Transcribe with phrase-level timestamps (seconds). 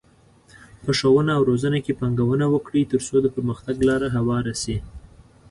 [0.83, 4.77] په ښوونه او روزنه کې پانګونه وکړئ، ترڅو د پرمختګ لاره هواره شي.